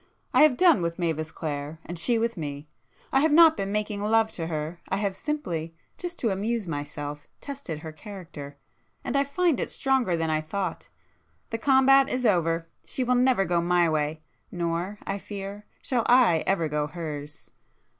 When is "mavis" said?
0.97-1.31